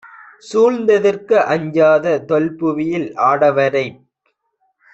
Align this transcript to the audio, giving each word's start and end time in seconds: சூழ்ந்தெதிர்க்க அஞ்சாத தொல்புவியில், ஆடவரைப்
சூழ்ந்தெதிர்க்க 0.45 1.43
அஞ்சாத 1.47 2.17
தொல்புவியில், 2.29 3.07
ஆடவரைப் 3.21 4.01